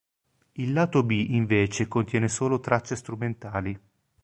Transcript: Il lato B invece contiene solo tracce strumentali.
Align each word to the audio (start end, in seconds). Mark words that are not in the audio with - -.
Il 0.53 0.73
lato 0.73 1.03
B 1.03 1.11
invece 1.11 1.87
contiene 1.87 2.27
solo 2.27 2.59
tracce 2.59 2.95
strumentali. 2.95 3.79